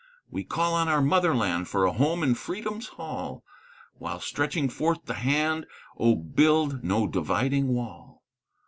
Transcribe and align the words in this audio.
We 0.31 0.43
call 0.43 0.73
on 0.73 0.87
our 0.89 0.99
Motherland 0.99 1.67
For 1.67 1.85
a 1.85 1.91
home 1.93 2.23
in 2.23 2.33
Freedom's 2.33 2.87
hall, 2.87 3.43
While 3.99 4.19
stretching 4.19 4.67
forth 4.67 5.05
the 5.05 5.13
hand, 5.13 5.67
Oh, 5.95 6.15
build 6.15 6.83
no 6.83 7.05
dividing 7.05 7.67
wall! 7.67 8.23